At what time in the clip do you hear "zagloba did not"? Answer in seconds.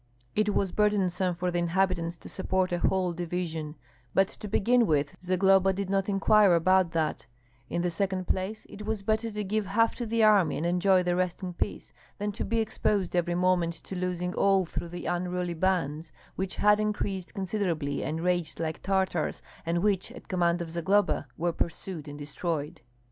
5.21-6.09